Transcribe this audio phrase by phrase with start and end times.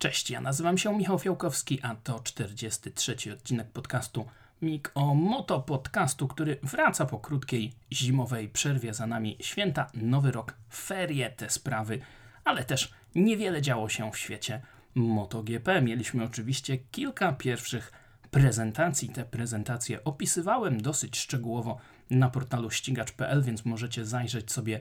[0.00, 4.26] Cześć, ja nazywam się Michał Fiałkowski, a to 43 odcinek podcastu
[4.62, 8.94] Mik o Moto Podcastu, który wraca po krótkiej zimowej przerwie.
[8.94, 12.00] Za nami święta, nowy rok, ferie, te sprawy,
[12.44, 14.62] ale też niewiele działo się w świecie
[14.94, 15.82] MotoGP.
[15.82, 17.92] Mieliśmy oczywiście kilka pierwszych
[18.30, 19.08] prezentacji.
[19.08, 21.78] Te prezentacje opisywałem dosyć szczegółowo
[22.10, 24.80] na portalu ścigacz.pl, więc możecie zajrzeć sobie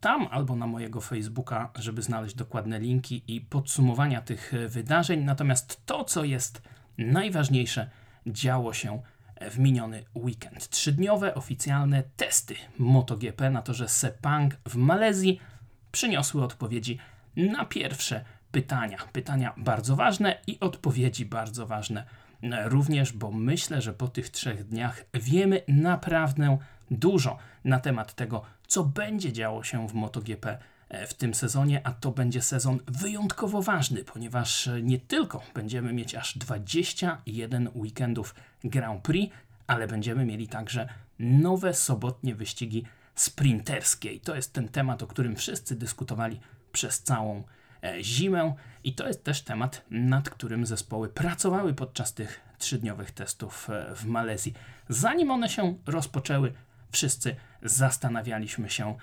[0.00, 5.24] tam albo na mojego Facebooka, żeby znaleźć dokładne linki i podsumowania tych wydarzeń.
[5.24, 6.62] Natomiast to, co jest
[6.98, 7.90] najważniejsze,
[8.26, 9.02] działo się
[9.50, 10.68] w miniony weekend.
[10.68, 15.40] Trzydniowe oficjalne testy MotoGP na torze Sepang w Malezji
[15.92, 16.98] przyniosły odpowiedzi
[17.36, 18.98] na pierwsze pytania.
[19.12, 22.04] Pytania bardzo ważne i odpowiedzi bardzo ważne
[22.64, 26.58] również, bo myślę, że po tych trzech dniach wiemy naprawdę
[26.90, 31.92] dużo na temat tego, co będzie działo się w MotoGP e, w tym sezonie, a
[31.92, 39.02] to będzie sezon wyjątkowo ważny, ponieważ e, nie tylko będziemy mieć aż 21 weekendów Grand
[39.02, 39.34] Prix,
[39.66, 44.12] ale będziemy mieli także nowe sobotnie wyścigi sprinterskie.
[44.12, 46.40] I to jest ten temat, o którym wszyscy dyskutowali
[46.72, 47.42] przez całą
[47.82, 53.68] e, zimę, i to jest też temat, nad którym zespoły pracowały podczas tych trzydniowych testów
[53.96, 54.54] w Malezji.
[54.88, 56.52] Zanim one się rozpoczęły,
[56.94, 58.94] wszyscy zastanawialiśmy się,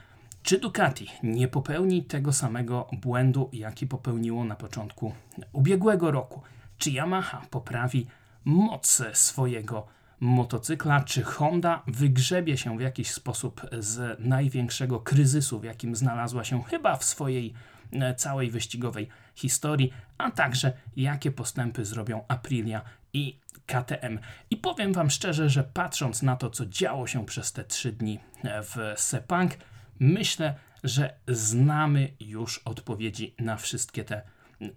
[0.44, 5.14] czy Ducati nie popełni tego samego błędu, jaki popełniło na początku
[5.54, 6.42] ubiegłego roku.
[6.78, 8.08] Czy Yamaha poprawi
[8.46, 9.88] moc swojego
[10.20, 16.64] motocykla, czy Honda wygrzebie się w jakiś sposób z największego kryzysu, w jakim znalazła się
[16.64, 17.54] chyba w swojej
[17.92, 22.82] e, całej wyścigowej historii, a także jakie postępy zrobią Aprilia
[23.14, 24.20] i KTM.
[24.50, 28.20] I powiem Wam szczerze, że patrząc na to, co działo się przez te trzy dni
[28.44, 29.52] w Sepang,
[30.00, 34.22] myślę, że znamy już odpowiedzi na wszystkie te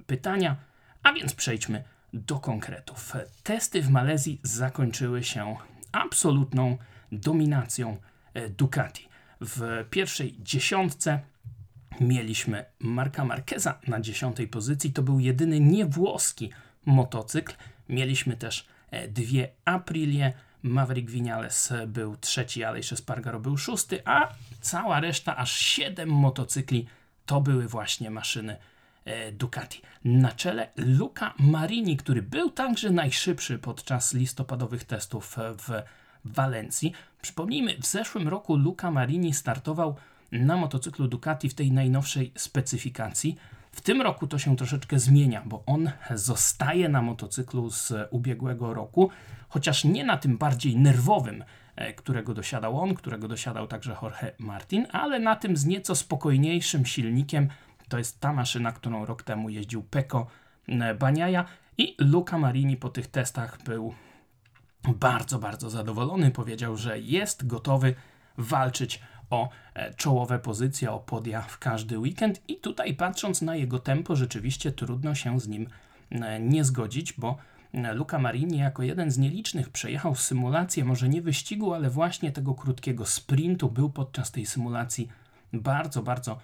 [0.07, 0.57] pytania.
[1.03, 3.13] A więc przejdźmy do konkretów.
[3.43, 5.57] Testy w Malezji zakończyły się
[5.93, 6.79] absolutną
[7.13, 7.97] dominacją
[8.35, 9.08] e, Ducati.
[9.41, 11.20] W pierwszej dziesiątce
[12.01, 14.92] mieliśmy Marka Marqueza na dziesiątej pozycji.
[14.92, 16.51] To był jedyny niewłoski
[16.87, 17.55] motocykl.
[17.89, 20.33] Mieliśmy też E, dwie Aprilie.
[20.62, 24.28] Maverick Vinales był trzeci, Aleix Espargaro był szósty, a
[24.61, 26.86] cała reszta, aż siedem motocykli,
[27.27, 28.56] to były właśnie maszyny
[29.05, 29.80] e, Ducati.
[30.05, 35.83] Na czele Luca Marini, który był także najszybszy podczas listopadowych testów w
[36.24, 36.92] Walencji.
[37.22, 39.96] Przypomnijmy, w zeszłym roku Luca Marini startował
[40.33, 43.36] na motocyklu Ducati w tej najnowszej specyfikacji.
[43.74, 49.11] W tym roku to się troszeczkę zmienia, bo on zostaje na motocyklu z ubiegłego roku,
[49.48, 51.45] chociaż nie na tym bardziej nerwowym,
[51.77, 56.86] e, którego dosiadał on, którego dosiadał także Jorge Martin, ale na tym z nieco spokojniejszym
[56.86, 57.48] silnikiem.
[57.89, 60.27] To jest ta maszyna, którą rok temu jeździł Peko
[60.68, 61.45] e, Baniaja
[61.79, 63.95] i Luca Marini po tych testach był
[64.89, 66.30] bardzo, bardzo zadowolony.
[66.30, 67.95] Powiedział, że jest gotowy
[68.39, 73.79] walczyć o e, czołowe pozycje, o podia w każdy weekend i tutaj patrząc na jego
[73.79, 75.68] tempo, rzeczywiście trudno się z nim
[76.11, 77.36] e, nie zgodzić, bo
[77.73, 82.55] e, Luca Marini jako jeden z nielicznych przejechał symulację, może nie wyścigu, ale właśnie tego
[82.55, 85.08] krótkiego sprintu, był podczas tej symulacji
[85.52, 86.39] bardzo, bardzo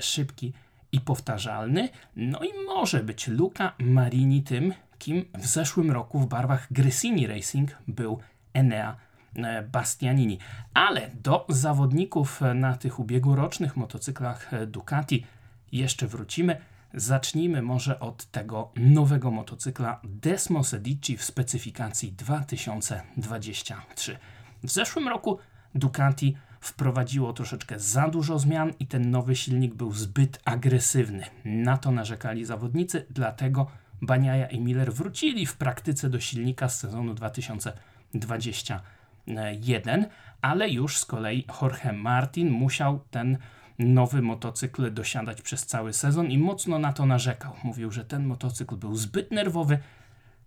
[0.00, 0.52] szybki
[0.92, 1.88] i powtarzalny.
[2.16, 7.70] No i może być Luca Marini tym, kim w zeszłym roku w barwach Gresini Racing
[7.88, 8.18] był
[8.52, 8.96] Enea
[9.36, 10.38] E, Bastianini.
[10.74, 15.26] Ale do zawodników na tych ubiegłorocznych motocyklach e, Ducati
[15.72, 16.56] jeszcze wrócimy.
[16.94, 24.18] Zacznijmy może od tego nowego motocykla Desmo Sedici w specyfikacji 2023.
[24.62, 25.38] W zeszłym roku
[25.74, 31.24] Ducati wprowadziło troszeczkę za dużo zmian i ten nowy silnik był zbyt agresywny.
[31.44, 33.66] Na to narzekali zawodnicy, dlatego
[34.02, 38.99] Baniaja i Miller wrócili w praktyce do silnika z sezonu 2023.
[39.38, 40.06] E, 1,
[40.42, 43.38] ale już z kolei Jorge Martin musiał ten
[43.78, 47.52] nowy motocykl dosiadać przez cały sezon i mocno na to narzekał.
[47.64, 49.78] Mówił, że ten motocykl był zbyt nerwowy,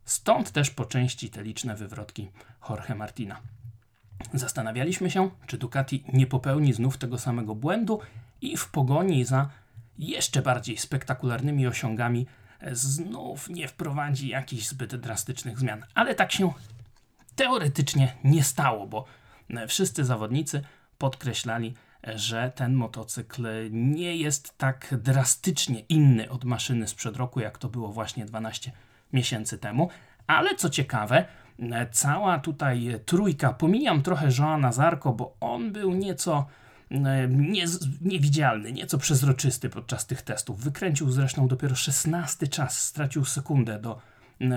[0.06, 2.30] stąd też po części te liczne wywrotki
[2.69, 3.40] Jorge Martina.
[4.34, 8.00] Zastanawialiśmy się, czy Ducati nie popełni znów tego samego błędu
[8.42, 9.50] i w pogoni za
[10.00, 12.25] jeszcze bardziej spektakularnymi osiągami
[12.60, 16.54] e, znów nie wprowadzi jakichś zbyt drastycznych zmian, ale tak się
[17.36, 19.06] teoretycznie nie stało, bo
[19.50, 20.62] e, wszyscy zawodnicy
[20.98, 21.74] podkreślali,
[22.08, 27.70] e, że ten motocykl nie jest tak drastycznie inny od maszyny sprzed roku, jak to
[27.70, 28.72] było właśnie 12
[29.14, 29.90] miesięcy temu.
[30.28, 31.26] Ale co ciekawe,
[31.60, 36.46] e, cała tutaj trójka, pomijam trochę Joana Zarko, bo on był nieco
[37.30, 37.66] nie,
[38.02, 40.60] niewidzialny, nieco przezroczysty podczas tych testów.
[40.64, 44.02] Wykręcił zresztą dopiero 16 czas, stracił sekundę do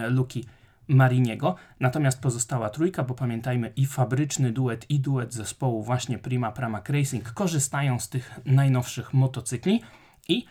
[0.08, 0.44] Luki
[0.88, 1.54] Mariniego.
[1.80, 7.32] Natomiast pozostała trójka, bo pamiętajmy i fabryczny duet, i duet zespołu właśnie Prima Pramac Racing
[7.32, 9.82] korzystają z tych najnowszych motocykli
[10.28, 10.46] i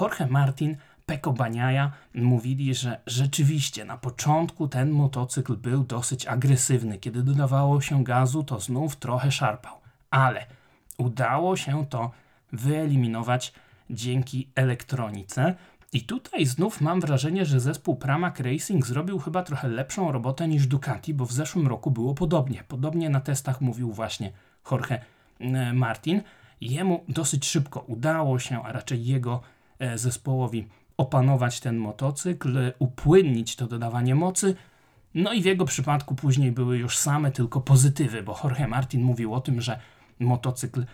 [0.00, 0.76] Jorge Martin
[1.06, 6.98] Peko Baniaja mówili, że rzeczywiście na początku ten motocykl był dosyć agresywny.
[6.98, 9.74] Kiedy dodawało się gazu, to znów trochę szarpał.
[10.10, 10.46] Ale
[10.98, 12.10] udało się to
[12.52, 13.52] wyeliminować
[13.90, 15.54] dzięki elektronice.
[15.92, 20.66] I tutaj znów mam wrażenie, że zespół Pramac Racing zrobił chyba trochę lepszą robotę niż
[20.66, 22.64] Ducati, bo w zeszłym roku było podobnie.
[22.68, 24.32] Podobnie na testach mówił właśnie
[24.70, 25.00] Jorge
[25.40, 26.22] e, Martin.
[26.60, 29.40] Jemu dosyć szybko udało się, a raczej jego
[29.78, 34.56] e, zespołowi opanować ten motocykl, upłynnić to dodawanie mocy.
[35.14, 39.34] No i w jego przypadku później były już same tylko pozytywy, bo Jorge Martin mówił
[39.34, 39.80] o tym, że
[40.20, 40.84] motocykl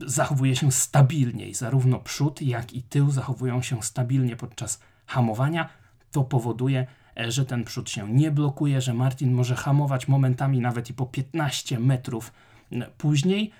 [0.00, 5.68] zachowuje się stabilniej, zarówno przód, jak i tył zachowują się stabilnie podczas hamowania.
[6.10, 6.86] To powoduje,
[7.20, 11.06] e, że ten przód się nie blokuje, że Martin może hamować momentami nawet i po
[11.06, 12.32] 15 metrów
[12.98, 13.50] później.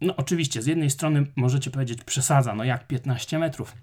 [0.00, 3.74] No oczywiście, z jednej strony możecie powiedzieć przesadza, no jak 15 metrów.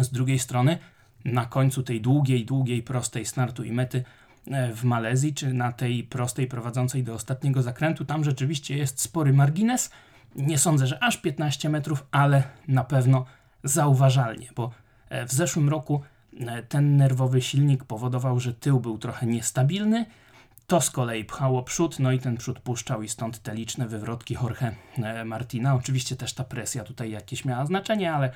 [0.00, 0.78] Z drugiej strony,
[1.24, 4.04] na końcu tej długiej, długiej, prostej startu i mety
[4.46, 9.32] e, w Malezji, czy na tej prostej prowadzącej do ostatniego zakrętu, tam rzeczywiście jest spory
[9.32, 9.90] margines.
[10.36, 13.24] Nie sądzę, że aż 15 metrów, ale na pewno
[13.64, 14.70] zauważalnie, bo
[15.08, 16.02] e, w zeszłym roku
[16.40, 20.06] e, ten nerwowy silnik powodował, że tył był trochę niestabilny.
[20.66, 24.34] To z kolei pchało przód, no i ten przód puszczał i stąd te liczne wywrotki
[24.34, 24.74] Jorge
[25.24, 25.74] Martina.
[25.74, 28.30] Oczywiście też ta presja tutaj jakieś miała znaczenie, ale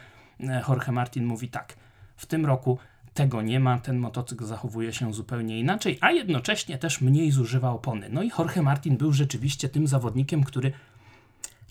[0.69, 1.77] Jorge Martin mówi tak.
[2.17, 2.79] W tym roku
[3.15, 8.09] tego nie ma, ten motocykl zachowuje się zupełnie inaczej, a jednocześnie też mniej zużywa opony.
[8.11, 10.73] No i Jorge Martin był rzeczywiście tym zawodnikiem, który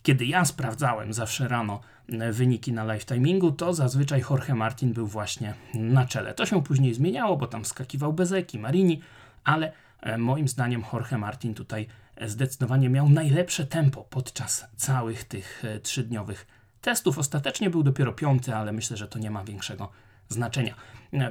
[0.04, 1.80] kiedy ja sprawdzałem zawsze rano
[2.10, 6.34] e, wyniki na live timingu, to zazwyczaj Jorge Martin był właśnie na czele.
[6.34, 9.01] To się później zmieniało, bo tam skakiwał Bezeki, Marini,
[9.44, 15.63] ale e, moim zdaniem Jorge Martin tutaj e, zdecydowanie miał najlepsze tempo podczas całych tych
[15.84, 16.48] trzydniowych
[16.81, 17.18] testów.
[17.18, 19.92] Ostatecznie był dopiero piąty, ale myślę, że to nie ma większego
[20.30, 20.75] znaczenia.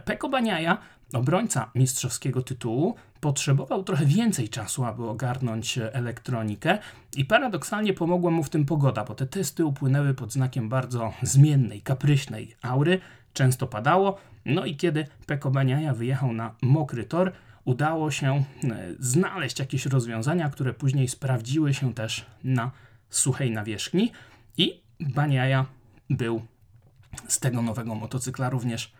[0.05, 0.79] Peko Baniaja,
[1.13, 6.79] obrońca mistrzowskiego tytułu, potrzebował trochę więcej czasu, aby ogarnąć elektronikę
[7.17, 11.83] i paradoksalnie pomogła mu w tym pogoda, bo te testy upłynęły pod znakiem bardzo zmiennej,
[11.83, 13.01] kapryśnej aury,
[13.33, 17.33] często padało, no i kiedy Peko Baniaja wyjechał na mokry tor,
[17.65, 18.45] udało się e,
[18.99, 22.71] znaleźć jakieś rozwiązania, które później sprawdziły się też na
[23.11, 24.13] suchej nawierzchni
[24.57, 25.67] i Baniaja
[26.11, 26.43] był
[27.29, 28.93] z tego nowego motocykla również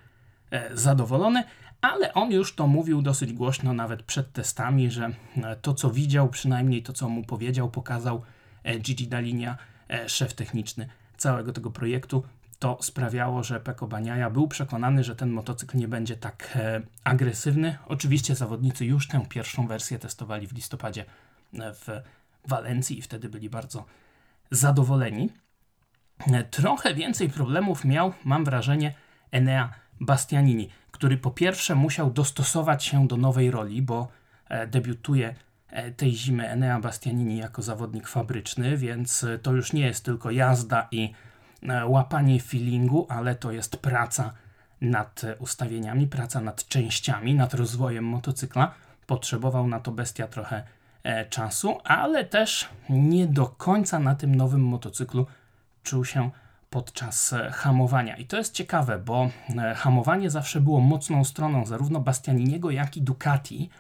[0.51, 1.45] e, zadowolony,
[1.81, 6.29] ale on już to mówił dosyć głośno nawet przed testami, że e, to co widział,
[6.29, 8.23] przynajmniej to co mu powiedział, pokazał
[8.63, 9.57] e, Gigi Dalinia,
[9.91, 12.23] e, szef techniczny całego tego projektu,
[12.59, 16.59] to sprawiało, że Peko Baniaja był przekonany, że ten motocykl nie będzie tak
[17.05, 17.79] agresywny.
[17.87, 21.05] Oczywiście zawodnicy już tę pierwszą wersję testowali w listopadzie
[21.53, 21.87] w
[22.49, 23.85] Walencji i wtedy byli bardzo
[24.51, 25.31] zadowoleni.
[26.51, 28.95] Trochę więcej problemów miał, mam wrażenie,
[29.31, 34.09] Enea Bastianini, który po pierwsze musiał dostosować się do nowej roli, bo
[34.49, 35.35] e, debiutuje
[35.71, 40.31] e, tej zimy Enea Bastianini jako zawodnik fabryczny, więc e, to już nie jest tylko
[40.31, 41.13] jazda i
[41.87, 44.33] łapanie feelingu, ale to jest praca
[44.81, 48.75] nad ustawieniami, praca nad częściami, nad rozwojem motocykla.
[49.07, 50.63] Potrzebował na to bestia trochę
[51.31, 55.27] czasu, ale też nie do końca na tym nowym motocyklu
[55.83, 56.31] czuł się
[56.71, 58.17] podczas e, hamowania.
[58.17, 63.03] I to jest ciekawe, bo e, hamowanie zawsze było mocną stroną zarówno Bastianiniego, jak i
[63.03, 63.71] Ducati,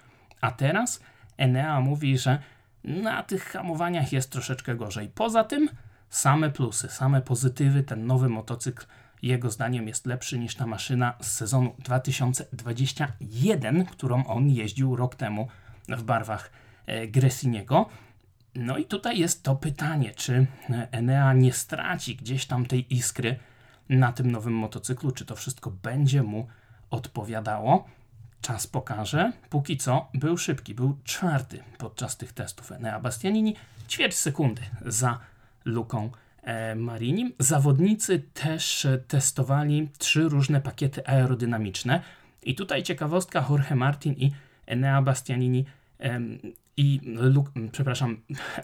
[0.40, 1.00] a teraz
[1.36, 2.38] Enea mówi, że
[2.84, 5.08] na tych hamowaniach jest troszeczkę gorzej.
[5.08, 5.68] Poza tym
[6.10, 8.86] same plusy, same pozytywy, ten nowy motocykl
[9.22, 15.48] jego zdaniem jest lepszy niż ta maszyna z sezonu 2021, którą on jeździł rok temu
[15.88, 16.50] w barwach
[16.86, 17.88] e, Gresiniego.
[18.58, 20.46] No i tutaj jest to pytanie, czy
[20.90, 23.38] Enea nie straci gdzieś tam tej iskry
[23.88, 26.46] na tym nowym motocyklu, czy to wszystko będzie mu
[26.90, 27.88] odpowiadało.
[28.40, 29.32] Czas pokaże.
[29.50, 33.56] Póki co był szybki, był czwarty podczas tych testów Enea Bastianini,
[33.88, 35.18] ćwierć sekundy za
[35.64, 36.10] Luką
[36.42, 37.32] e, Marinim.
[37.38, 42.00] Zawodnicy też testowali trzy różne pakiety aerodynamiczne
[42.42, 44.32] i tutaj ciekawostka Jorge Martin i
[44.66, 45.64] Enea Bastianini
[46.78, 48.16] i Luke, przepraszam,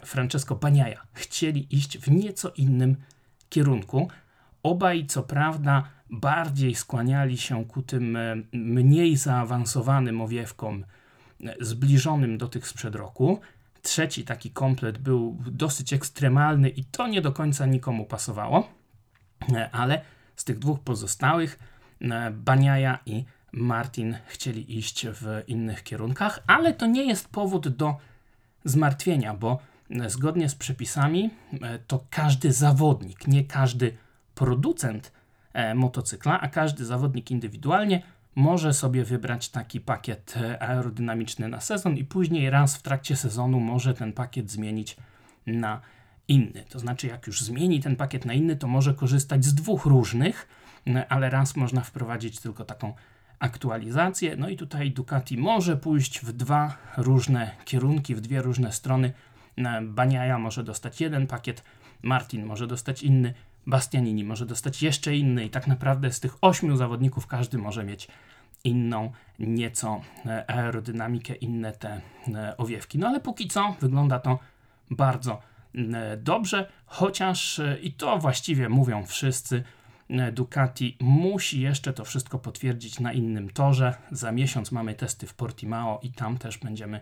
[0.05, 2.95] Francesco Baniaja chcieli iść w nieco innym
[3.49, 4.09] kierunku.
[4.63, 10.85] Obaj, co prawda, bardziej skłaniali się ku tym e, mniej zaawansowanym owiewkom,
[11.43, 13.39] e, zbliżonym do tych sprzed roku.
[13.81, 18.69] trzeci taki komplet był dosyć ekstremalny i to nie do końca nikomu pasowało,
[19.71, 20.01] ale
[20.35, 21.59] z tych dwóch pozostałych
[22.31, 27.97] Baniaja i Martin chcieli iść w innych kierunkach, ale to nie jest powód do
[28.65, 29.59] zmartwienia, bo
[30.07, 31.29] zgodnie z przepisami
[31.87, 33.97] to każdy zawodnik, nie każdy
[34.35, 35.11] producent
[35.75, 38.01] motocykla, a każdy zawodnik indywidualnie
[38.35, 43.59] może sobie wybrać taki pakiet e, aerodynamiczny na sezon i później raz w trakcie sezonu
[43.59, 44.97] może ten pakiet zmienić
[45.47, 45.81] na
[46.27, 46.63] inny.
[46.69, 50.47] To znaczy, jak już zmieni ten pakiet na inny, to może korzystać z dwóch różnych,
[51.09, 52.93] ale raz można wprowadzić tylko taką
[53.39, 54.35] aktualizację.
[54.35, 59.13] No i tutaj Ducati może pójść w dwa różne kierunki, w dwie różne strony.
[59.81, 61.63] Baniaja może dostać jeden pakiet,
[62.03, 63.33] Martin może dostać inny,
[63.67, 68.07] Bastianini może dostać jeszcze inny i tak naprawdę z tych ośmiu zawodników każdy może mieć
[68.63, 72.01] inną nieco e, aerodynamikę, inne te
[72.35, 72.99] e, owiewki.
[72.99, 74.39] No ale póki co wygląda to
[74.91, 75.41] bardzo
[75.75, 79.63] e, dobrze, chociaż i to właściwie mówią wszyscy,
[80.31, 83.93] Ducati musi jeszcze to wszystko potwierdzić na innym torze.
[84.11, 86.99] Za miesiąc mamy testy w Portimao i tam też będziemy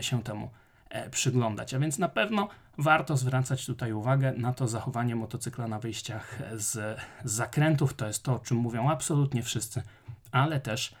[0.00, 0.50] się temu
[0.90, 1.74] E, przyglądać.
[1.74, 7.00] A więc na pewno warto zwracać tutaj uwagę na to zachowanie motocykla na wyjściach z
[7.24, 7.94] zakrętów.
[7.94, 9.82] To jest to, o czym mówią absolutnie wszyscy,
[10.32, 10.94] ale też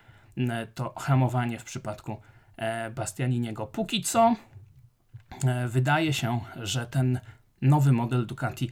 [0.74, 2.20] to hamowanie w przypadku
[2.56, 3.66] e, Bastianiniego.
[3.66, 4.36] Póki co
[5.44, 7.20] e, wydaje się, że ten
[7.62, 8.70] nowy model Ducati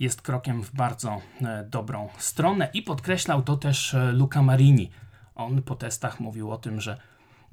[0.00, 1.20] jest krokiem w bardzo
[1.64, 4.90] dobrą stronę i podkreślał to też Luca Marini.
[5.34, 6.98] On po testach mówił o tym, że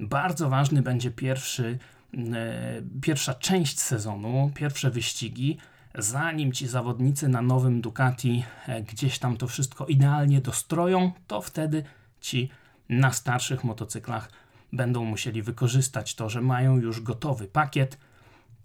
[0.00, 1.78] bardzo ważny będzie pierwszy
[2.14, 5.58] E, pierwsza część sezonu, pierwsze wyścigi,
[5.94, 11.84] zanim ci zawodnicy na nowym Ducati e, gdzieś tam to wszystko idealnie dostroją, to wtedy
[12.20, 12.50] ci
[12.88, 14.30] na starszych motocyklach
[14.72, 17.98] będą musieli wykorzystać to, że mają już gotowy pakiet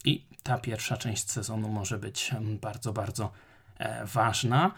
[0.05, 3.50] i ta pierwsza część sezonu może być bardzo, bardzo e,
[4.05, 4.71] ważna.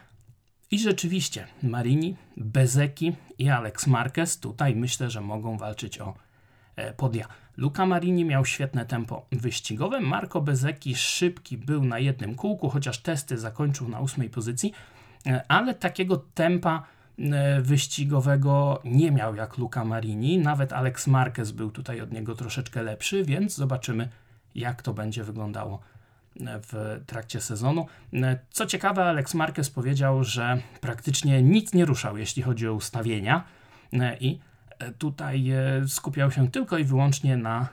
[0.71, 6.13] I rzeczywiście Marini, Bezeki i Alex Marquez tutaj myślę, że mogą walczyć o
[6.97, 7.27] podia.
[7.57, 13.37] Luca Marini miał świetne tempo wyścigowe, Marco Bezeki szybki był na jednym kółku, chociaż testy
[13.37, 14.73] zakończył na ósmej pozycji,
[15.27, 16.83] e, ale takiego tempa
[17.19, 20.37] e, wyścigowego nie miał jak Luca Marini.
[20.37, 24.09] Nawet Alex Marquez był tutaj od niego troszeczkę lepszy, więc zobaczymy,
[24.55, 25.92] jak to będzie wyglądało e,
[26.39, 27.85] w trakcie sezonu.
[28.49, 33.43] Co ciekawe, Alex Marquez powiedział, że praktycznie nic nie ruszał, jeśli chodzi o ustawienia
[34.19, 34.39] i
[34.97, 37.67] tutaj e, skupiał się tylko i wyłącznie na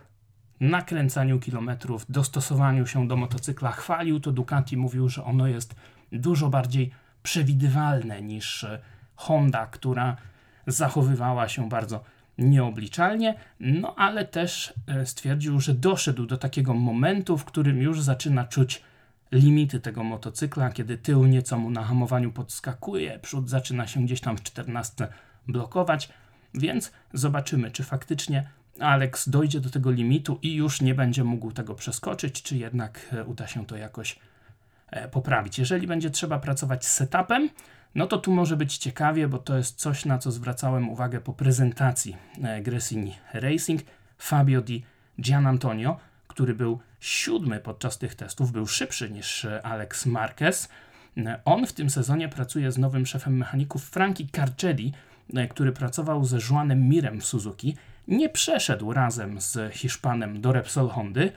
[0.61, 3.73] nakręcaniu kilometrów, dostosowaniu się do motocykla.
[3.73, 5.75] Chwalił to Ducati, mówił, że ono jest
[6.12, 6.90] dużo bardziej
[7.23, 8.67] przewidywalne niż
[9.17, 10.17] Honda, która
[10.67, 12.05] zachowywała się bardzo
[12.40, 18.44] nieobliczalnie, no ale też e, stwierdził, że doszedł do takiego momentu, w którym już zaczyna
[18.44, 18.82] czuć
[19.32, 24.37] limity tego motocykla, kiedy tył nieco mu na hamowaniu podskakuje, przód zaczyna się gdzieś tam
[24.37, 25.09] w 14
[25.49, 26.09] blokować.
[26.54, 28.49] Więc zobaczymy, czy faktycznie
[28.80, 33.25] Alex dojdzie do tego limitu i już nie będzie mógł tego przeskoczyć, czy jednak e,
[33.25, 34.18] uda się to jakoś
[34.90, 35.59] e, poprawić.
[35.59, 37.50] Jeżeli będzie trzeba pracować z setupem,
[37.94, 41.32] no to tu może być ciekawie, bo to jest coś, na co zwracałem uwagę po
[41.32, 43.80] prezentacji e, Gresini Racing.
[44.18, 44.85] Fabio Di
[45.20, 50.68] Gianantonio, który był siódmy podczas tych testów, był szybszy niż Alex Marquez.
[51.44, 54.92] On w tym sezonie pracuje z nowym szefem mechaników Franki Carcelli,
[55.35, 57.76] E, który pracował ze Juanem Mirem w Suzuki,
[58.09, 61.32] nie przeszedł razem z Hiszpanem do Repsol Hondy.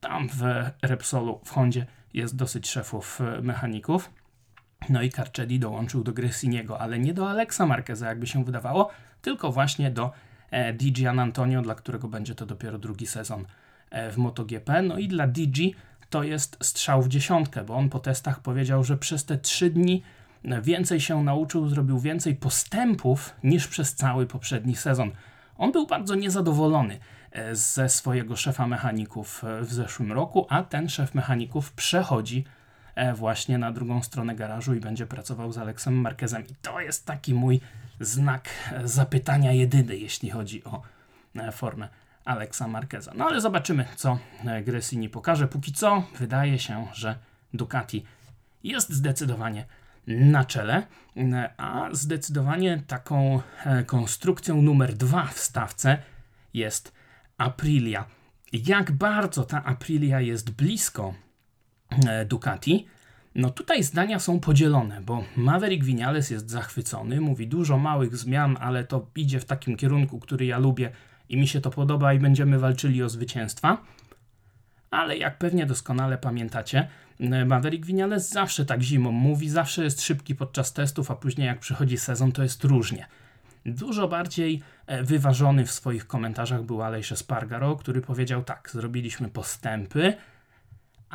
[0.00, 0.42] Tam w
[0.82, 4.10] Repsolu w Hondzie jest dosyć szefów e, mechaników.
[4.88, 8.90] No i Carcelli dołączył do Gresiniego, ale nie do Alexa Marqueza, jakby się wydawało,
[9.22, 10.10] tylko właśnie do
[10.50, 13.44] e, DG Antonio, dla którego będzie to dopiero drugi sezon
[14.12, 14.82] w MotoGP.
[14.82, 15.58] No i dla DG
[16.10, 20.02] to jest strzał w dziesiątkę, bo on po testach powiedział, że przez te trzy dni
[20.62, 25.10] więcej się nauczył, zrobił więcej postępów niż przez cały poprzedni sezon.
[25.58, 26.98] On był bardzo niezadowolony
[27.32, 32.63] e, ze swojego szefa mechaników e, w zeszłym roku, a ten szef mechaników przechodzi e,
[33.14, 36.46] właśnie na drugą stronę garażu i będzie pracował z Aleksem Marquezem.
[36.46, 37.60] I to jest taki mój
[38.00, 38.48] znak
[38.84, 40.82] zapytania jedyny, jeśli chodzi o
[41.52, 41.88] formę
[42.24, 43.12] Aleksa Marqueza.
[43.14, 44.18] No ale zobaczymy, co
[44.64, 45.48] Gresini pokaże.
[45.48, 47.18] Póki co wydaje się, że
[47.54, 48.04] Ducati
[48.64, 49.64] jest zdecydowanie
[50.06, 50.86] na czele,
[51.56, 55.98] a zdecydowanie taką e, konstrukcją numer dwa w stawce
[56.54, 56.92] jest
[57.38, 58.04] Aprilia.
[58.52, 61.23] Jak bardzo ta Aprilia jest blisko e,
[62.26, 62.86] Ducati,
[63.34, 68.84] no tutaj zdania są podzielone, bo Maverick Vinales jest zachwycony, mówi dużo małych zmian, ale
[68.84, 70.90] to idzie w takim kierunku, który ja lubię
[71.28, 73.78] i mi się to podoba i będziemy walczyli o zwycięstwa.
[74.90, 76.88] ale jak pewnie doskonale pamiętacie,
[77.46, 81.98] Maverick Vinales zawsze tak zimą mówi, zawsze jest szybki podczas testów, a później jak przychodzi
[81.98, 83.06] sezon, to jest różnie.
[83.66, 90.14] Dużo bardziej e, wyważony w swoich komentarzach był Aleix Spargaro, który powiedział tak, zrobiliśmy postępy,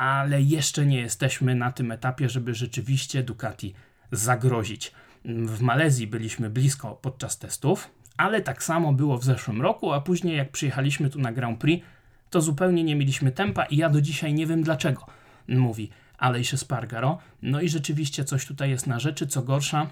[0.00, 3.74] ale jeszcze nie jesteśmy na tym etapie, żeby rzeczywiście Ducati
[4.12, 4.92] zagrozić.
[5.24, 10.36] W Malezji byliśmy blisko podczas testów, ale tak samo było w zeszłym roku, a później
[10.36, 11.86] jak przyjechaliśmy tu na Grand Prix,
[12.30, 15.06] to zupełnie nie mieliśmy tempa i ja do dzisiaj nie wiem dlaczego,
[15.48, 17.18] mówi Aleix Spargaro.
[17.42, 19.86] No i rzeczywiście coś tutaj jest na rzeczy, co gorsza,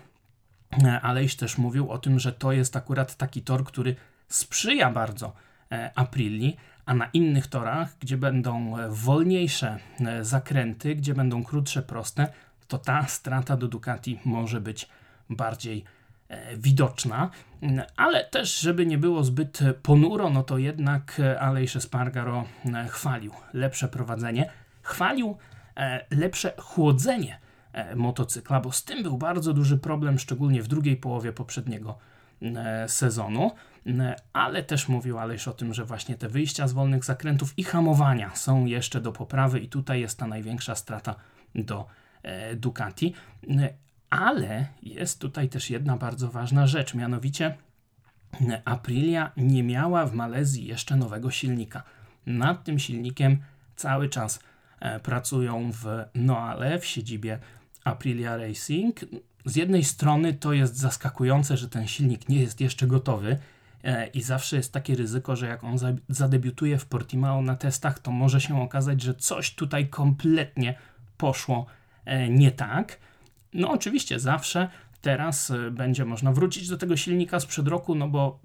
[0.84, 3.96] e, Aleix też mówił o tym, że to jest akurat taki tor, który
[4.28, 5.32] sprzyja bardzo
[5.72, 6.56] e, Aprilii,
[6.88, 9.78] a na innych torach, gdzie będą e, wolniejsze
[10.20, 12.28] zakręty, gdzie będą krótsze, proste,
[12.68, 14.88] to ta strata do Ducati może być
[15.30, 15.84] bardziej
[16.28, 17.30] E, widoczna,
[17.96, 23.88] ale też, żeby nie było zbyt ponuro, no to jednak Aleix Espargaro e, chwalił lepsze
[23.88, 24.50] prowadzenie,
[24.82, 25.36] chwalił
[25.76, 27.38] e, lepsze chłodzenie
[27.96, 31.98] motocykla, bo z tym był bardzo duży problem, szczególnie w drugiej połowie poprzedniego
[32.86, 33.50] sezonu,
[34.32, 38.36] ale też mówił Aleix o tym, że właśnie te wyjścia z wolnych zakrętów i hamowania
[38.36, 41.14] są jeszcze do poprawy i tutaj jest ta największa strata
[41.54, 41.86] do
[42.56, 43.14] Ducati.
[44.10, 47.54] Ale jest tutaj też jedna bardzo ważna rzecz, mianowicie
[48.64, 51.82] Aprilia nie miała w Malezji jeszcze nowego silnika.
[52.26, 53.38] Nad tym silnikiem
[53.76, 54.40] cały czas
[54.80, 57.38] e, pracują w Noale, w siedzibie
[57.84, 59.00] Aprilia Racing.
[59.44, 63.38] Z jednej strony to jest zaskakujące, że ten silnik nie jest jeszcze gotowy
[63.84, 65.76] e, i zawsze jest takie ryzyko, że jak on
[66.08, 70.74] zadebiutuje w Portimao na testach, to może się okazać, że coś tutaj kompletnie
[71.16, 71.66] poszło
[72.04, 72.98] e, nie tak.
[73.54, 74.68] No oczywiście zawsze
[75.00, 78.38] teraz y, będzie można wrócić do tego silnika sprzed roku, no bo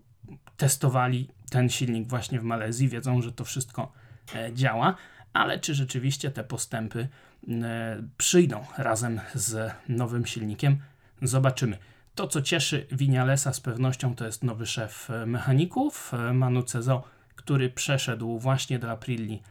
[0.58, 3.92] testowali ten silnik właśnie w Malezji, wiedzą, że to wszystko
[4.36, 4.96] e, działa,
[5.34, 7.08] ale czy rzeczywiście te postępy e,
[8.18, 10.78] przyjdą razem z nowym silnikiem,
[11.22, 11.78] zobaczymy.
[12.16, 17.04] To, co cieszy Winialesa z pewnością, to jest nowy szef e, mechaników, Manu Cezo,
[17.36, 19.42] który przeszedł właśnie do Aprilli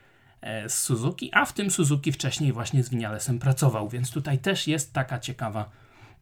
[0.42, 4.66] E, z Suzuki, a w tym Suzuki wcześniej właśnie z Vinalesem pracował, więc tutaj też
[4.66, 5.70] jest taka ciekawa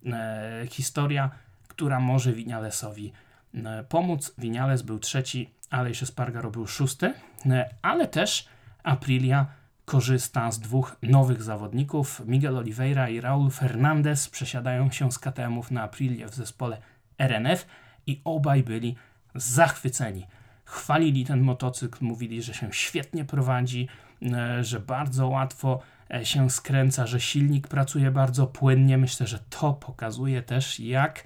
[0.07, 1.31] e, historia,
[1.69, 3.13] która może Vinalesowi
[3.55, 4.35] e, pomóc.
[4.39, 7.15] Vinales był trzeci, Aleix Espargaro był szósty,
[7.47, 8.49] e, ale też
[8.83, 9.47] Aprilia
[9.91, 12.23] korzysta z dwóch nowych zawodników.
[12.27, 16.79] Miguel Oliveira i Raul Fernandez przesiadają się z KTM-ów na Aprilię w zespole
[17.19, 17.67] RNF
[18.07, 18.97] i obaj byli
[19.35, 20.27] zachwyceni.
[20.65, 23.89] Chwalili ten motocykl, mówili, że się świetnie prowadzi,
[24.23, 25.81] E, że bardzo łatwo
[26.15, 28.99] e, się skręca, że silnik pracuje bardzo płynnie.
[28.99, 31.25] Myślę, że to pokazuje też, jak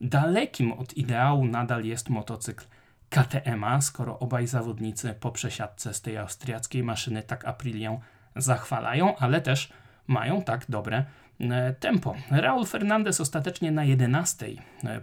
[0.00, 2.64] dalekim od ideału nadal jest motocykl
[3.12, 8.00] KTM-a, skoro obaj zawodnicy po przesiadce z tej austriackiej maszyny tak Aprilię
[8.36, 9.72] zachwalają, ale też
[10.06, 11.04] mają tak dobre
[11.40, 12.14] e, tempo.
[12.30, 14.46] Raul Fernandez ostatecznie na 11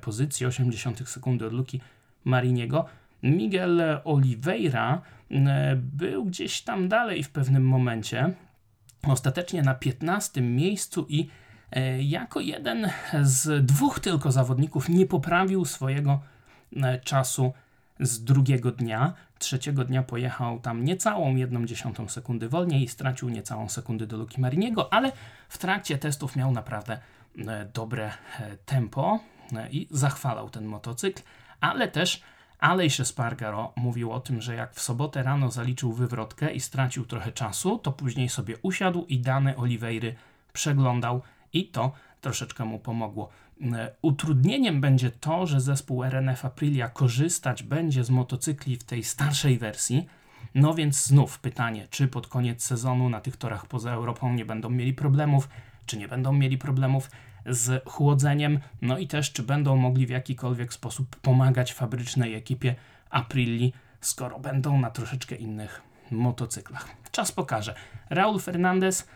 [0.01, 1.81] pozycji, 80 sekundy od Luki
[2.23, 2.85] Mariniego.
[3.23, 8.33] Miguel Oliveira E, był gdzieś tam dalej w pewnym momencie.
[9.03, 11.29] Ostatecznie na 15 miejscu i
[11.71, 12.89] e, jako jeden
[13.21, 16.19] z dwóch tylko zawodników nie poprawił swojego
[16.75, 17.53] e, czasu
[17.99, 19.13] z drugiego dnia.
[19.39, 24.41] Trzeciego dnia pojechał tam niecałą jedną dziesiątą sekundy wolniej i stracił niecałą sekundę do Luki
[24.41, 25.11] Mariniego, ale
[25.49, 26.99] w trakcie testów miał naprawdę
[27.73, 28.11] dobre
[28.65, 29.19] tempo
[29.71, 31.21] i zachwalał ten motocykl,
[31.61, 32.21] ale też
[32.59, 37.31] Aleix Espargaro mówił o tym, że jak w sobotę rano zaliczył wywrotkę i stracił trochę
[37.31, 40.15] czasu, to później sobie usiadł i dane Oliweiry
[40.53, 41.21] przeglądał
[41.53, 43.29] i to troszeczkę mu pomogło.
[43.61, 49.57] E, utrudnieniem będzie to, że zespół RNF Aprilia korzystać będzie z motocykli w tej starszej
[49.57, 50.07] wersji.
[50.55, 54.69] No więc znów pytanie, czy pod koniec sezonu na tych torach poza Europą nie będą
[54.69, 55.49] mieli problemów,
[55.85, 57.11] czy nie będą mieli problemów
[57.45, 62.75] z chłodzeniem, no i też czy będą mogli w jakikolwiek sposób pomagać fabrycznej ekipie
[63.09, 66.89] Aprilli, skoro będą na troszeczkę innych motocyklach.
[67.11, 67.75] Czas pokaże.
[68.09, 69.07] Raul Fernandez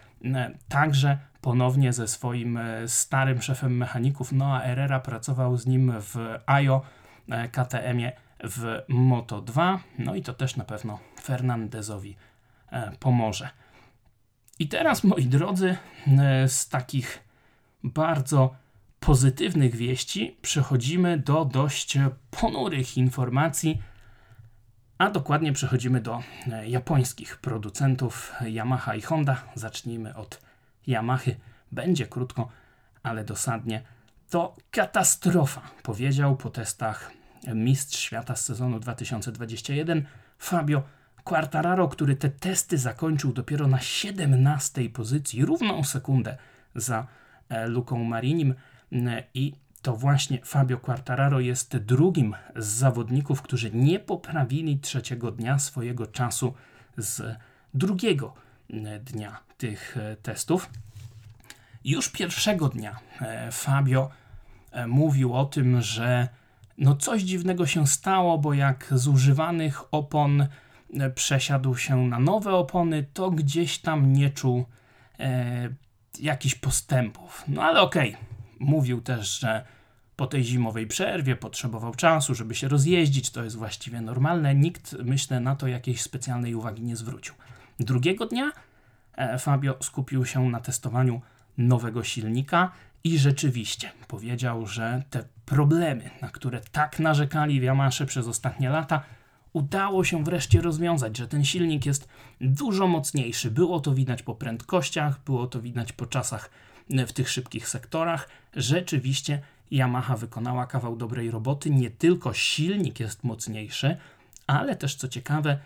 [0.67, 6.81] także ponownie ze swoim e, starym szefem mechaników Noah Herrera pracował z nim w AJO
[7.29, 8.11] e, KTM-ie
[8.43, 12.15] w Moto 2, no i to też na pewno Fernandezowi
[12.99, 13.49] pomoże.
[14.59, 15.77] I teraz, moi drodzy,
[16.47, 17.23] z takich
[17.83, 18.55] bardzo
[18.99, 21.97] pozytywnych wieści przechodzimy do dość
[22.41, 23.81] ponurych informacji,
[25.03, 29.43] a dokładnie przechodzimy do e, japońskich producentów Yamaha i Honda.
[29.55, 30.41] Zacznijmy od
[30.87, 31.35] Yamahy.
[31.71, 32.49] Będzie krótko,
[33.03, 33.81] ale dosadnie.
[34.29, 37.11] To katastrofa, powiedział po testach
[37.55, 40.05] mistrz świata z sezonu 2021
[40.37, 40.83] Fabio
[41.23, 46.37] Quartararo, który te testy zakończył dopiero na 17 pozycji, równą sekundę
[46.75, 47.07] za
[47.49, 48.53] e, Luką Marinim
[49.33, 56.07] i to właśnie Fabio Quartararo jest drugim z zawodników, którzy nie poprawili trzeciego dnia swojego
[56.07, 56.53] czasu
[56.97, 57.37] z
[57.73, 58.33] drugiego
[59.01, 60.69] dnia tych testów.
[61.85, 62.99] Już pierwszego dnia
[63.51, 64.09] Fabio
[64.87, 66.27] mówił o tym, że
[66.77, 70.47] no coś dziwnego się stało, bo jak z używanych opon
[70.93, 74.65] e, przesiadł się na nowe opony, to gdzieś tam nie czuł
[75.19, 75.69] e,
[76.19, 77.43] jakichś postępów.
[77.47, 78.32] No ale okej, okay.
[78.63, 79.65] Mówił też, że
[80.15, 84.55] po tej zimowej przerwie potrzebował czasu, żeby się rozjeździć, to jest właściwie normalne.
[84.55, 87.33] Nikt, myślę, na to jakiejś specjalnej uwagi nie zwrócił.
[87.79, 88.51] Drugiego dnia
[89.15, 91.21] e, Fabio skupił się na testowaniu
[91.57, 92.71] nowego silnika
[93.03, 99.03] i rzeczywiście powiedział, że te problemy, na które tak narzekali w Yamasze przez ostatnie lata,
[99.53, 102.07] udało się wreszcie rozwiązać, że ten silnik jest
[102.41, 103.51] dużo mocniejszy.
[103.51, 106.49] Było to widać po prędkościach, było to widać po czasach
[106.89, 108.29] w tych szybkich sektorach.
[108.55, 109.41] Rzeczywiście
[109.71, 111.69] Yamaha wykonała kawał dobrej roboty.
[111.69, 113.97] Nie tylko silnik jest mocniejszy,
[114.47, 115.59] ale też co ciekawe,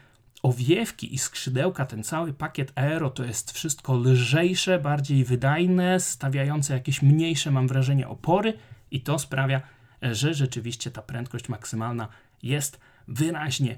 [0.43, 7.01] owiewki i skrzydełka, ten cały pakiet aero to jest wszystko lżejsze, bardziej wydajne, stawiające jakieś
[7.01, 8.53] mniejsze, mam wrażenie, opory
[8.91, 9.61] i to sprawia,
[10.01, 12.07] że rzeczywiście ta prędkość maksymalna
[12.43, 13.77] jest wyraźnie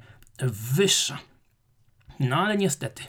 [0.51, 1.17] wyższa.
[2.19, 3.03] No ale niestety,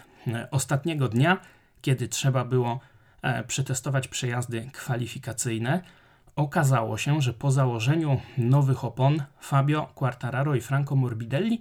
[0.50, 1.40] ostatniego dnia,
[1.82, 2.80] kiedy trzeba było
[3.46, 5.82] przetestować przejazdy kwalifikacyjne,
[6.36, 11.60] okazało się, że po założeniu nowych opon Fabio Quartararo i Franco Morbidelli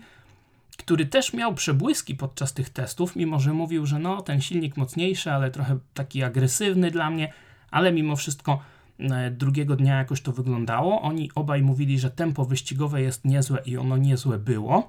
[0.79, 5.31] który też miał przebłyski podczas tych testów, mimo że mówił, że no, ten silnik mocniejszy,
[5.31, 7.33] ale trochę taki agresywny dla mnie,
[7.71, 8.61] ale mimo wszystko
[8.99, 11.01] e, drugiego dnia jakoś to wyglądało.
[11.01, 14.87] Oni obaj mówili, że tempo wyścigowe jest niezłe i ono niezłe było,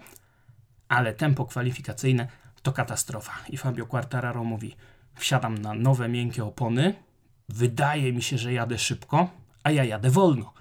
[0.89, 2.29] ale tempo kwalifikacyjne
[2.63, 3.33] to katastrofa.
[3.49, 4.77] I Fabio Quartararo mówi:
[5.21, 6.95] Wsiadam na nowe miękkie opony,
[7.49, 9.31] wydaje mi się, że jadę szybko,
[9.63, 10.53] a ja jadę wolno.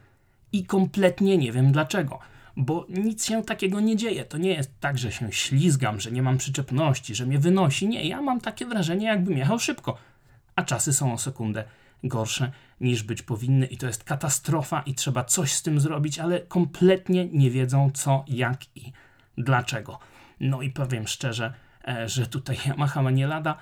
[0.51, 2.19] I kompletnie nie wiem dlaczego
[2.59, 4.25] bo nic się takiego nie dzieje.
[4.25, 7.87] To nie jest tak, że się ślizgam, że nie mam przyczepności, że mnie wynosi.
[7.87, 9.97] Nie, ja mam takie wrażenie, jakbym jechał szybko.
[10.55, 11.63] A czasy są o sekundę
[12.03, 16.39] gorsze niż być powinny i to jest katastrofa i trzeba coś z tym zrobić, ale
[16.39, 18.91] kompletnie nie wiedzą co, jak i
[19.37, 19.99] dlaczego.
[20.39, 21.53] No i powiem szczerze,
[21.87, 23.57] e, że tutaj Yamaha ma nie lada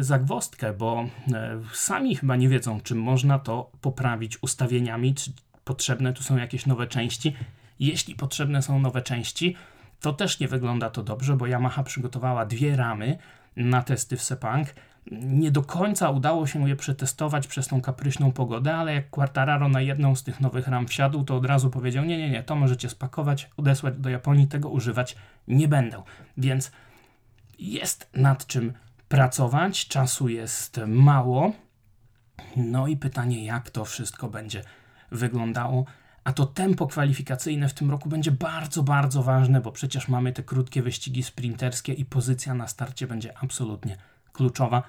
[0.00, 5.32] zagwostkę, bo e, sami chyba nie wiedzą, czy można to poprawić ustawieniami, czy
[5.64, 7.36] potrzebne tu są jakieś nowe części.
[7.80, 9.56] Jeśli potrzebne są nowe części,
[10.00, 13.18] to też nie wygląda to dobrze, bo Yamaha przygotowała dwie ramy
[13.56, 14.68] na testy w Sepang.
[15.10, 19.80] Nie do końca udało się je przetestować przez tą kapryśną pogodę, ale jak Quartararo na
[19.80, 22.88] jedną z tych nowych ram wsiadł, to od razu powiedział: Nie, nie, nie, to możecie
[22.88, 25.16] spakować, odesłać do Japonii, tego używać
[25.48, 26.02] nie będę.
[26.36, 26.72] Więc
[27.58, 28.72] jest nad czym
[29.08, 31.52] pracować, czasu jest mało.
[32.56, 34.62] No i pytanie, jak to wszystko będzie
[35.10, 35.84] wyglądało
[36.28, 40.42] a to tempo kwalifikacyjne w tym roku będzie bardzo, bardzo ważne, bo przecież mamy te
[40.42, 43.96] krótkie wyścigi sprinterskie i pozycja na starcie będzie absolutnie
[44.32, 44.82] kluczowa.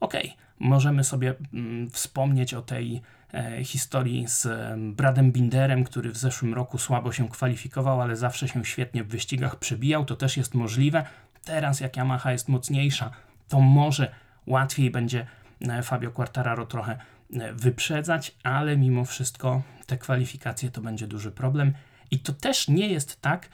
[0.00, 0.14] Ok,
[0.58, 3.02] możemy sobie mm, wspomnieć o tej
[3.34, 8.48] e, historii z e, Bradem Binderem, który w zeszłym roku słabo się kwalifikował, ale zawsze
[8.48, 10.04] się świetnie w wyścigach przebijał.
[10.04, 11.06] To też jest możliwe.
[11.44, 13.10] Teraz, jak Yamaha jest mocniejsza,
[13.48, 14.14] to może
[14.46, 15.26] łatwiej będzie
[15.60, 16.98] e, Fabio Quartararo trochę
[17.32, 21.72] e, wyprzedzać, ale mimo wszystko te kwalifikacje to będzie duży problem.
[22.10, 23.48] I to też nie jest tak,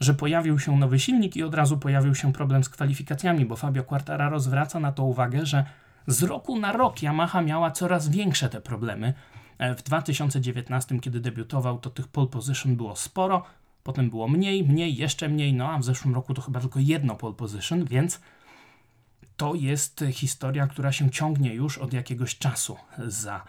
[0.00, 3.84] że pojawił się nowy silnik i od razu pojawił się problem z kwalifikacjami, bo Fabio
[3.84, 5.64] Quartararo zwraca na to uwagę, że
[6.06, 9.14] z roku na rok Yamaha miała coraz większe te problemy.
[9.58, 13.42] E, w 2019, kiedy debiutował, to tych pole position było sporo,
[13.82, 17.16] potem było mniej, mniej, jeszcze mniej, no a w zeszłym roku to chyba tylko jedno
[17.16, 18.20] pole position, więc
[19.36, 23.44] to jest historia, która się ciągnie już od jakiegoś czasu za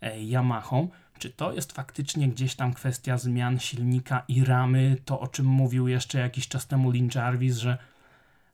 [0.00, 0.88] e, Yamahą.
[1.18, 5.88] Czy to jest faktycznie gdzieś tam kwestia zmian silnika i ramy, to o czym mówił
[5.88, 7.78] jeszcze jakiś czas temu Lin Jarvis, że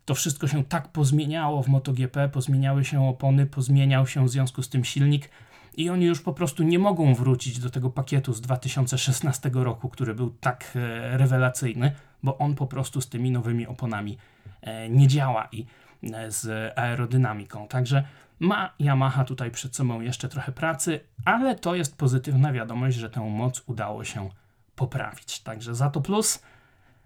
[0.04, 4.68] to wszystko się tak pozmieniało w MotoGP, pozmieniały się opony, pozmieniał się w związku z
[4.68, 5.30] tym silnik
[5.76, 10.14] i oni już po prostu nie mogą wrócić do tego pakietu z 2016 roku, który
[10.14, 14.18] był tak e, rewelacyjny, bo on po prostu z tymi nowymi oponami
[14.62, 15.66] e, nie działa i
[16.02, 17.68] e, z aerodynamiką.
[17.68, 18.04] Także
[18.40, 23.20] ma Yamaha tutaj przed sobą jeszcze trochę pracy, ale to jest pozytywna wiadomość, że tę
[23.20, 24.30] moc udało się
[24.76, 25.40] poprawić.
[25.40, 26.42] Także za to plus,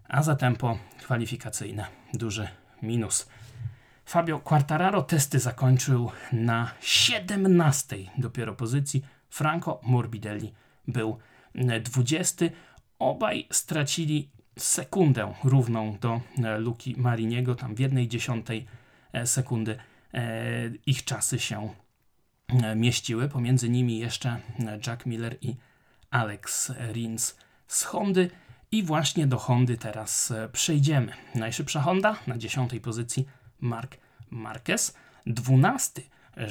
[0.09, 2.49] a za tempo kwalifikacyjne duży
[2.83, 3.29] minus.
[4.05, 9.05] Fabio Quartararo testy zakończył na 17 dopiero pozycji.
[9.31, 10.53] Franco Morbidelli
[10.89, 11.19] był
[11.83, 12.45] 20.
[12.99, 16.21] Obaj stracili sekundę równą do
[16.59, 18.67] Luki Mariniego, tam w jednej dziesiątej
[19.25, 19.77] sekundy
[20.87, 21.69] ich czasy się
[22.77, 23.29] mieściły.
[23.29, 24.41] Pomiędzy nimi jeszcze
[24.87, 25.57] Jack Miller i
[26.11, 27.37] Alex Rins
[27.67, 28.31] z Hondy.
[28.73, 31.13] I właśnie do Hondy teraz przejdziemy.
[31.35, 33.27] Najszybsza Honda na dziesiątej pozycji
[33.65, 33.97] Mark
[34.31, 34.95] Marquez.
[35.27, 36.03] Dwunasty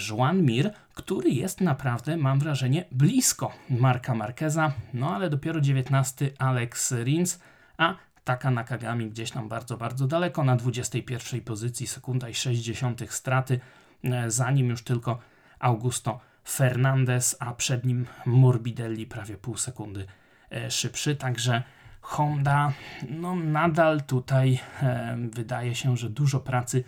[0.10, 6.92] Juan Mir, który jest naprawdę, mam wrażenie, blisko Marka Marqueza, no ale dopiero 19 Alex
[6.92, 7.40] Rins,
[7.78, 13.60] a Taka Nakagami gdzieś tam bardzo, bardzo daleko, na 21 pozycji, sekunda i 60 straty,
[14.04, 15.20] e, zanim już tylko
[15.60, 20.06] Augusto Fernandez, a przed nim Morbidelli prawie pół sekundy
[20.52, 21.64] e, szybszy, także
[22.02, 22.74] Honda,
[23.10, 26.84] no nadal tutaj e, wydaje się, że dużo pracy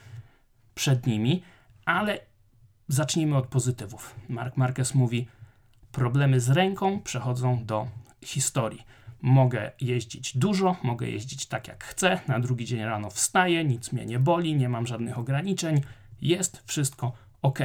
[0.75, 1.43] przed nimi,
[1.85, 2.19] ale
[2.87, 4.15] zacznijmy od pozytywów.
[4.29, 5.27] Mark Marquez mówi:
[5.91, 7.87] Problemy z ręką przechodzą do
[8.25, 8.85] historii.
[9.21, 12.19] Mogę jeździć dużo, mogę jeździć tak jak chcę.
[12.27, 15.81] Na drugi dzień rano wstaję, nic mnie nie boli, nie mam żadnych ograniczeń,
[16.21, 17.59] jest wszystko ok.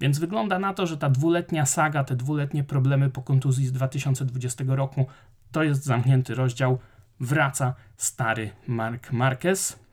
[0.00, 4.64] Więc wygląda na to, że ta dwuletnia saga, te dwuletnie problemy po kontuzji z 2020
[4.66, 5.06] roku
[5.52, 6.78] to jest zamknięty rozdział.
[7.20, 9.83] Wraca stary Mark Marquez.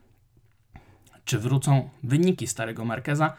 [1.24, 3.32] Czy wrócą wyniki starego Marqueza?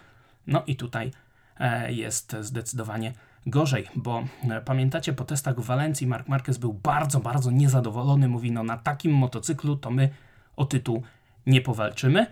[0.48, 1.12] No i tutaj
[1.58, 3.13] e, jest zdecydowanie
[3.46, 8.28] gorzej, bo e, pamiętacie po testach w Walencji Mark Marquez był bardzo, bardzo niezadowolony.
[8.28, 10.10] Mówi, no na takim motocyklu to my
[10.56, 11.04] o tytuł
[11.46, 12.28] nie powalczymy.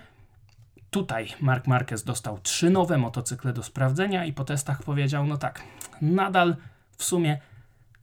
[0.90, 5.64] Tutaj Mark Marquez dostał trzy nowe motocykle do sprawdzenia i po testach powiedział, no tak,
[6.02, 6.56] nadal
[6.98, 7.38] w sumie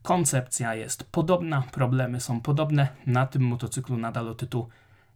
[0.01, 4.67] koncepcja jest podobna, problemy są podobne, na tym motocyklu nadal o tytuł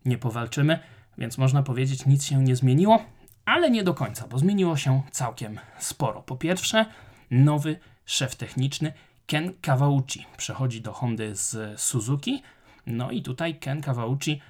[0.06, 0.80] nie powalczymy,
[1.18, 3.06] więc można powiedzieć, nic się nie zmieniło,
[3.46, 6.22] ale nie do końca, bo zmieniło się całkiem sporo.
[6.22, 6.86] Po pierwsze,
[7.32, 8.94] nowy szef techniczny
[9.26, 12.44] Ken Kawauchi przechodzi do Hondy z Suzuki.
[12.86, 14.42] No i tutaj Ken Kawauchi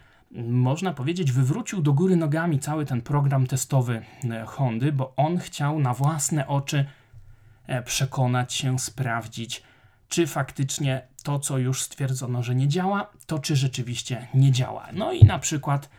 [0.48, 5.80] można powiedzieć, wywrócił do góry nogami cały ten program testowy e, Hondy, bo on chciał
[5.80, 6.86] na własne oczy
[7.68, 9.64] e, przekonać się, sprawdzić,
[10.10, 14.88] czy faktycznie to, co już stwierdzono, że nie działa, to czy rzeczywiście nie działa.
[14.94, 15.90] No i na przykład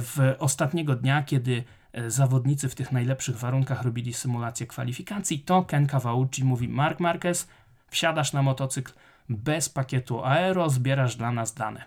[0.00, 5.86] w ostatniego dnia, kiedy E, zawodnicy w tych najlepszych warunkach robili symulację kwalifikacji, to Ken
[5.86, 7.48] Kawauchi mówi Mark Marquez,
[7.88, 8.92] wsiadasz na motocykl
[9.28, 11.84] bez pakietu aero, zbierasz dla nas dane.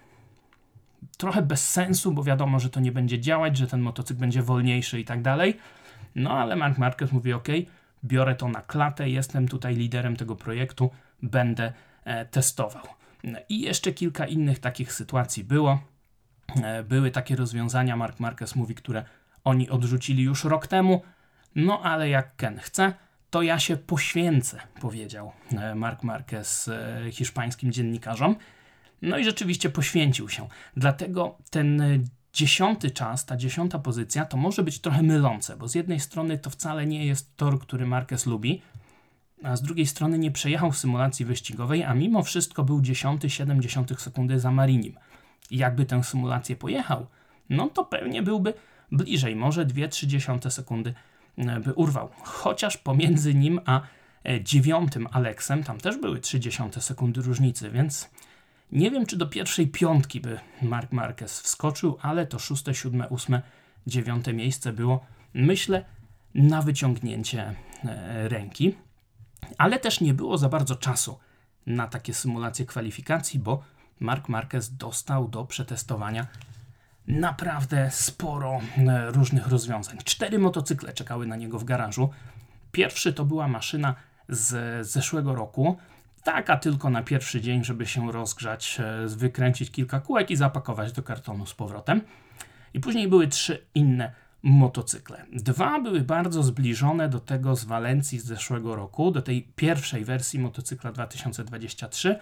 [1.18, 5.00] Trochę bez sensu, bo wiadomo, że to nie będzie działać, że ten motocykl będzie wolniejszy
[5.00, 5.58] i tak dalej.
[6.16, 7.48] No ale Mark Marquez mówi ok,
[8.04, 10.92] biorę to na klatę, jestem tutaj liderem tego projektu,
[11.22, 12.84] będę e, testował.
[13.50, 15.80] I jeszcze kilka innych takich sytuacji było.
[16.64, 19.04] E, były takie rozwiązania, Mark Marquez mówi, które
[19.44, 21.02] oni odrzucili już rok temu,
[21.56, 22.94] no ale jak Ken chce,
[23.30, 28.36] to ja się poświęcę, powiedział e, Mark Marquez e, hiszpańskim dziennikarzom.
[29.02, 30.48] No i rzeczywiście poświęcił się.
[30.78, 31.82] Dlatego ten
[32.34, 36.50] dziesiąty czas, ta dziesiąta pozycja, to może być trochę mylące, bo z jednej strony to
[36.50, 38.62] wcale nie jest tor, który Marquez lubi,
[39.44, 44.00] a z drugiej strony nie przejechał w symulacji wyścigowej, a mimo wszystko był dziesiąty, 0,7
[44.00, 44.96] sekundy za Marinim.
[45.52, 47.08] Jakby tę symulację pojechał,
[47.50, 48.54] no to pewnie byłby
[48.92, 50.94] bliżej, może 2-3 sekundy
[51.38, 52.10] e, by urwał.
[52.24, 53.82] Chociaż pomiędzy nim a
[54.26, 58.10] e, dziewiątym Aleksem tam też były 30 sekundy różnicy, więc
[58.72, 63.42] nie wiem, czy do pierwszej piątki by Mark Marquez wskoczył, ale to szóste, siódme, ósme,
[63.88, 65.86] dziewiąte miejsce było, myślę,
[66.36, 68.76] na wyciągnięcie e, ręki.
[69.58, 71.20] Ale też nie było za bardzo czasu
[71.66, 73.64] na takie symulacje kwalifikacji, bo
[74.02, 76.28] Mark Marquez dostał do przetestowania
[77.08, 79.98] naprawdę sporo e, różnych rozwiązań.
[80.04, 82.10] Cztery motocykle czekały na niego w garażu.
[82.72, 83.96] Pierwszy to była maszyna
[84.30, 85.78] z zeszłego roku,
[86.24, 91.04] taka tylko na pierwszy dzień, żeby się rozgrzać, e, wykręcić kilka kółek i zapakować do
[91.04, 92.02] kartonu z powrotem.
[92.74, 94.12] I później były trzy inne
[94.44, 95.26] motocykle.
[95.34, 100.40] Dwa były bardzo zbliżone do tego z Walencji z zeszłego roku, do tej pierwszej wersji
[100.40, 102.20] motocykla 2023,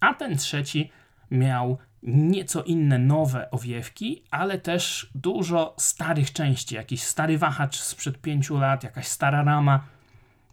[0.00, 0.90] a ten trzeci
[1.30, 8.58] miał nieco inne nowe owiewki, ale też dużo starych części, jakiś stary wahacz sprzed pięciu
[8.58, 9.84] lat, jakaś stara rama.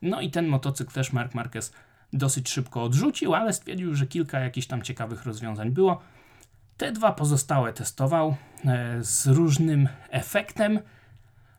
[0.01, 1.73] No i ten motocykl też Mark Marquez
[2.13, 6.01] dosyć szybko odrzucił, ale stwierdził, że kilka jakichś tam ciekawych rozwiązań było.
[6.77, 8.35] Te dwa pozostałe testował
[8.65, 10.79] e, z różnym efektem,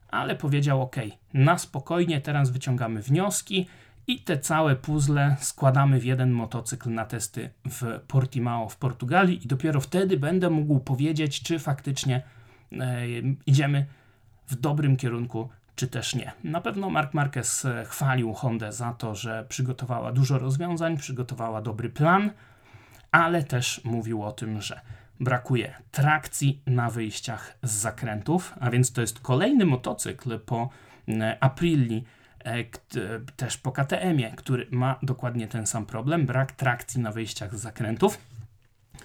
[0.08, 0.96] ale powiedział: OK,
[1.34, 3.66] na spokojnie, teraz wyciągamy wnioski
[4.08, 9.48] i te całe puzzle składamy w jeden motocykl na testy w Portimao w Portugalii i
[9.48, 12.22] dopiero wtedy będę mógł powiedzieć, czy faktycznie
[12.72, 13.06] e,
[13.46, 13.86] idziemy
[14.46, 16.32] w dobrym kierunku, czy też nie.
[16.44, 21.90] Na pewno Mark Marquez e, chwalił Hondę za to, że przygotowała dużo rozwiązań, przygotowała dobry
[21.90, 22.30] plan,
[23.12, 24.80] ale też mówił o tym, że
[25.20, 30.68] brakuje trakcji na wyjściach z zakrętów, a więc to jest kolejny motocykl po
[31.40, 32.04] Aprilli,
[33.36, 38.18] też po KTM-ie, który ma dokładnie ten sam problem, brak trakcji na wyjściach z zakrętów.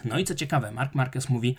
[0.05, 1.57] No i co ciekawe, Mark Marquez mówi,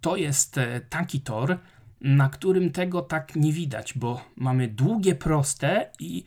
[0.00, 1.58] to jest taki tor,
[2.00, 6.24] na którym tego tak nie widać, bo mamy długie, proste i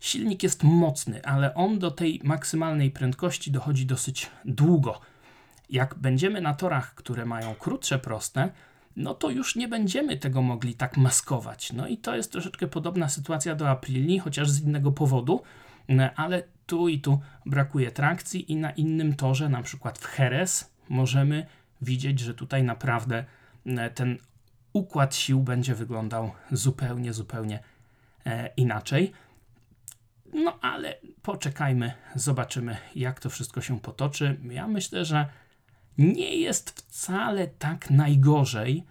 [0.00, 5.00] silnik jest mocny, ale on do tej maksymalnej prędkości dochodzi dosyć długo.
[5.70, 8.48] Jak będziemy na torach, które mają krótsze, proste,
[8.96, 11.72] no to już nie będziemy tego mogli tak maskować.
[11.72, 15.42] No i to jest troszeczkę podobna sytuacja do Aprili, chociaż z innego powodu,
[16.16, 21.46] ale tu i tu brakuje trakcji i na innym torze, na przykład w Jerez, możemy
[21.82, 23.24] widzieć, że tutaj naprawdę
[23.94, 24.18] ten
[24.72, 27.60] układ sił będzie wyglądał zupełnie, zupełnie
[28.26, 29.12] e, inaczej.
[30.32, 34.40] No ale poczekajmy, zobaczymy, jak to wszystko się potoczy.
[34.50, 35.26] Ja myślę, że
[35.98, 38.84] nie jest wcale tak najgorzej,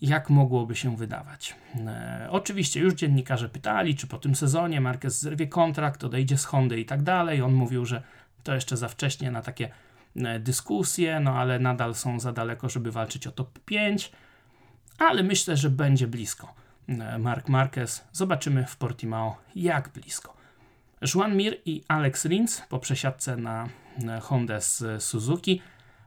[0.00, 1.54] jak mogłoby się wydawać.
[1.86, 6.80] E, oczywiście już dziennikarze pytali, czy po tym sezonie Marquez zerwie kontrakt, odejdzie z Hondy
[6.80, 7.42] i tak dalej.
[7.42, 8.02] On mówił, że
[8.42, 9.68] to jeszcze za wcześnie na takie
[10.16, 14.12] e, dyskusje, no ale nadal są za daleko, żeby walczyć o top 5
[14.98, 16.54] ale myślę, że będzie blisko.
[16.88, 20.34] E, Mark Marquez, zobaczymy w Portimao jak blisko.
[21.14, 23.68] Juan Mir i Alex Rins po przesiadce na
[24.22, 25.62] Hondę z Suzuki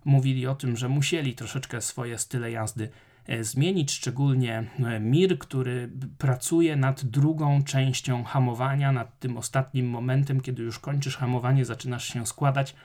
[0.08, 2.90] mówili o tym, że musieli troszeczkę swoje style jazdy
[3.28, 10.42] e, zmienić, szczególnie e, Mir, który pracuje nad drugą częścią hamowania, nad tym ostatnim momentem,
[10.42, 12.76] kiedy już kończysz hamowanie, zaczynasz się składać.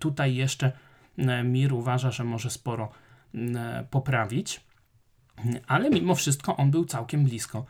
[0.00, 0.72] Tutaj jeszcze
[1.44, 2.92] Mir uważa, że może sporo
[3.90, 4.60] poprawić
[5.66, 7.66] ale mimo wszystko on był całkiem blisko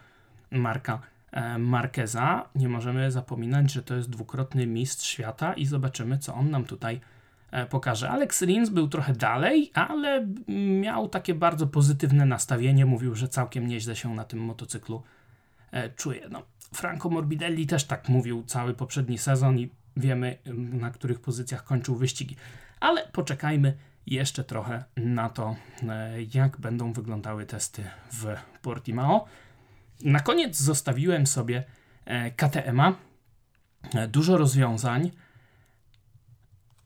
[0.51, 1.01] Marka
[1.33, 2.49] e, Marqueza.
[2.55, 7.01] Nie możemy zapominać, że to jest dwukrotny mistrz świata i zobaczymy, co on nam tutaj
[7.55, 8.11] e, pokaże.
[8.11, 10.27] Alex Rins był trochę dalej, ale
[10.81, 12.87] miał takie bardzo pozytywne nastawienie.
[12.87, 15.03] Mówił, że całkiem nieźle się na tym motocyklu
[15.71, 16.29] e, czuje.
[16.31, 16.43] No,
[16.75, 20.39] Franco Morbidelli też tak mówił cały poprzedni sezon i wiemy,
[20.73, 22.37] na których pozycjach kończył wyścigi.
[22.81, 25.57] Ale poczekajmy jeszcze trochę na to,
[25.89, 28.27] e, jak będą wyglądały testy w
[28.63, 29.25] Portimao.
[30.05, 31.65] Na koniec zostawiłem sobie
[32.37, 32.93] KTM-a.
[33.95, 35.11] E, dużo rozwiązań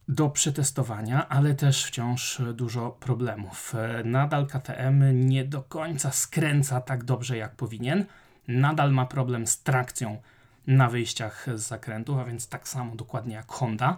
[0.08, 3.74] do przetestowania, ale też wciąż dużo problemów.
[4.04, 8.04] Nadal KTM nie do końca skręca tak dobrze jak powinien.
[8.48, 10.22] Nadal ma problem z trakcją
[10.66, 13.96] na wyjściach z zakrętu, a więc tak samo dokładnie jak Honda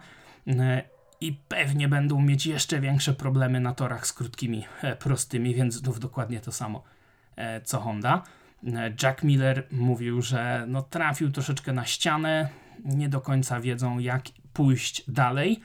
[1.20, 6.00] i pewnie będą mieć jeszcze większe problemy na torach z krótkimi, e, prostymi, więc znów
[6.00, 6.82] dokładnie to samo
[7.36, 8.22] e, co Honda.
[8.66, 12.48] E, Jack Miller mówił, że no, trafił troszeczkę na ścianę,
[12.84, 15.60] nie do końca wiedzą jak pójść dalej,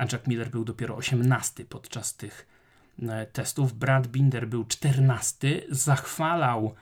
[0.00, 2.46] a Jack Miller był dopiero 18 podczas tych
[3.32, 3.72] testów.
[3.72, 6.74] Brad Binder był 14, zachwalał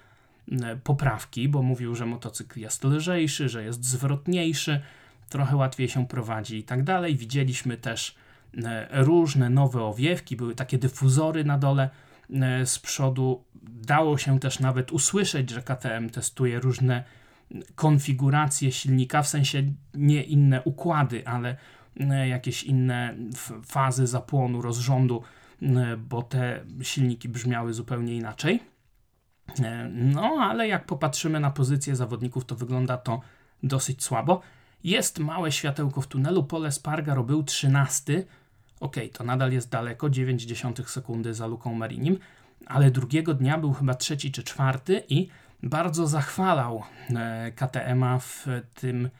[0.84, 4.80] poprawki, bo mówił, że motocykl jest lżejszy, że jest zwrotniejszy,
[5.28, 7.16] trochę łatwiej się prowadzi i tak dalej.
[7.16, 8.14] Widzieliśmy też
[8.64, 11.90] e, różne nowe owiewki, były takie dyfuzory na dole
[12.30, 13.44] e, z przodu.
[13.62, 17.04] Dało się też nawet usłyszeć, że KTM testuje różne
[17.74, 19.62] konfiguracje silnika, w sensie
[19.94, 21.56] nie inne układy, ale e,
[22.28, 23.14] jakieś inne
[23.64, 25.22] fazy zapłonu, rozrządu,
[25.98, 28.60] bo te silniki brzmiały zupełnie inaczej.
[29.90, 33.20] No, ale jak popatrzymy na pozycję zawodników, to wygląda to
[33.62, 34.40] dosyć słabo.
[34.84, 38.24] Jest małe światełko w tunelu, Pole Spargaro był 13.
[38.80, 42.18] Ok, to nadal jest daleko, 0,9 sekundy za Luką Marinim,
[42.66, 45.28] ale drugiego dnia był chyba trzeci czy czwarty i
[45.62, 49.10] bardzo zachwalał e, KTM-a w tym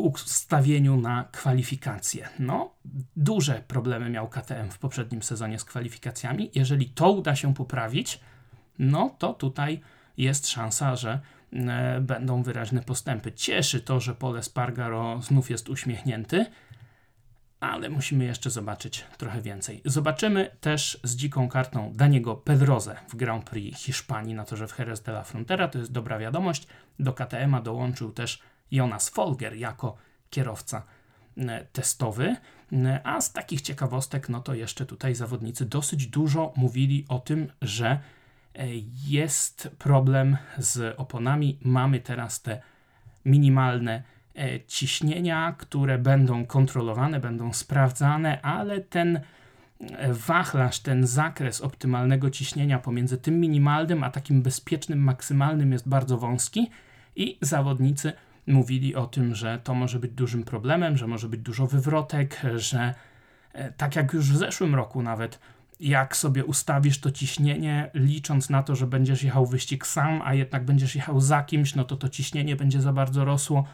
[0.00, 2.28] ustawieniu na kwalifikacje.
[2.38, 2.74] No,
[3.16, 6.50] duże problemy miał KTM w poprzednim sezonie z kwalifikacjami.
[6.54, 8.20] Jeżeli to uda się poprawić,
[8.78, 9.80] no to tutaj
[10.16, 11.20] jest szansa, że
[11.52, 13.32] E, będą wyraźne postępy.
[13.32, 16.46] Cieszy to, że Pole Spargaro znów jest uśmiechnięty,
[17.60, 19.82] ale musimy jeszcze zobaczyć trochę więcej.
[19.84, 25.02] Zobaczymy też z dziką kartą Daniego Pedroze w Grand Prix Hiszpanii na torze w Jerez
[25.02, 25.68] de la Frontera.
[25.68, 26.66] To jest dobra wiadomość.
[26.98, 29.96] Do KTM-a dołączył też Jonas Folger jako
[30.30, 30.82] kierowca
[31.36, 32.36] e, testowy.
[32.72, 37.52] E, a z takich ciekawostek, no to jeszcze tutaj zawodnicy dosyć dużo mówili o tym,
[37.62, 38.00] że
[38.54, 38.66] E,
[39.06, 41.58] jest problem z oponami.
[41.62, 42.60] Mamy teraz te
[43.24, 44.02] minimalne
[44.66, 49.20] ciśnienia, które będą kontrolowane, będą sprawdzane, ale ten
[50.10, 56.70] wachlarz, ten zakres optymalnego ciśnienia pomiędzy tym minimalnym a takim bezpiecznym, maksymalnym jest bardzo wąski
[57.16, 58.12] i zawodnicy
[58.46, 62.94] mówili o tym, że to może być dużym problemem, że może być dużo wywrotek, że
[63.76, 65.38] tak jak już w zeszłym roku nawet
[65.80, 70.64] jak sobie ustawisz to ciśnienie, licząc na to, że będziesz jechał wyścig sam, a jednak
[70.64, 73.64] będziesz jechał za kimś, no to to ciśnienie będzie za bardzo rosło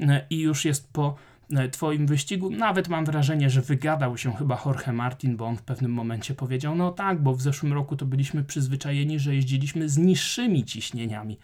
[0.00, 1.14] e, i już jest po
[1.52, 2.50] e, Twoim wyścigu.
[2.50, 6.74] Nawet mam wrażenie, że wygadał się chyba Jorge Martin, bo on w pewnym momencie powiedział:
[6.74, 11.38] No tak, bo w zeszłym roku to byliśmy przyzwyczajeni, że jeździliśmy z niższymi ciśnieniami,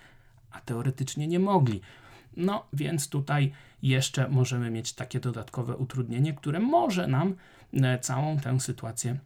[0.51, 1.81] a teoretycznie nie mogli.
[2.37, 3.53] No więc tutaj
[3.83, 7.35] jeszcze możemy mieć takie dodatkowe utrudnienie, które może nam
[7.72, 9.18] e, całą tę sytuację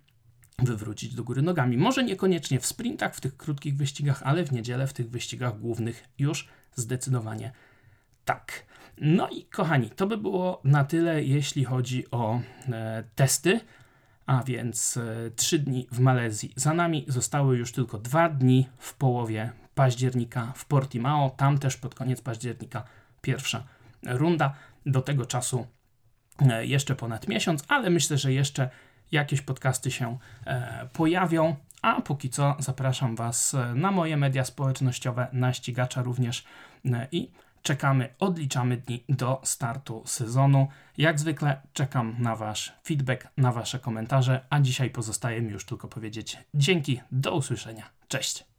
[0.58, 1.76] wywrócić do góry nogami.
[1.76, 6.08] Może niekoniecznie w sprintach, w tych krótkich wyścigach, ale w niedzielę w tych wyścigach głównych
[6.18, 7.52] już zdecydowanie
[8.24, 8.66] tak.
[8.98, 13.60] No i kochani, to by było na tyle, jeśli chodzi o e, testy.
[14.26, 18.94] A więc e, 3 dni w Malezji za nami, zostały już tylko 2 dni w
[18.94, 21.30] połowie października w Portimao.
[21.30, 22.84] Tam też pod koniec października
[23.22, 23.64] pierwsza
[24.02, 24.54] runda.
[24.86, 25.66] Do tego czasu
[26.40, 28.70] e, jeszcze ponad miesiąc, ale myślę, że jeszcze
[29.12, 31.56] jakieś podcasty się e, pojawią.
[31.82, 36.44] A póki co zapraszam Was e, na moje media społecznościowe, na ścigacza również
[37.12, 37.30] i
[37.62, 40.68] czekamy, odliczamy dni do startu sezonu.
[40.98, 45.88] Jak zwykle czekam na Wasz feedback, na Wasze komentarze, a dzisiaj pozostaje mi już tylko
[45.88, 47.90] powiedzieć dzięki, do usłyszenia.
[48.08, 48.53] Cześć!